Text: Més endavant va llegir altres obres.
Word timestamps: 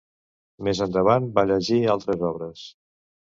Més 0.67 0.79
endavant 0.85 1.27
va 1.35 1.45
llegir 1.51 1.77
altres 1.97 2.23
obres. 2.33 2.65